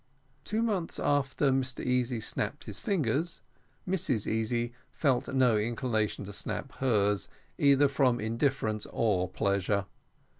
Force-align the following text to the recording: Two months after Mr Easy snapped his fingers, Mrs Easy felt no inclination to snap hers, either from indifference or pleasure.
Two 0.43 0.63
months 0.63 0.97
after 0.99 1.51
Mr 1.51 1.85
Easy 1.85 2.19
snapped 2.19 2.63
his 2.63 2.79
fingers, 2.79 3.41
Mrs 3.87 4.25
Easy 4.25 4.73
felt 4.91 5.27
no 5.27 5.57
inclination 5.59 6.25
to 6.25 6.33
snap 6.33 6.71
hers, 6.77 7.29
either 7.59 7.87
from 7.87 8.19
indifference 8.19 8.87
or 8.91 9.29
pleasure. 9.29 9.85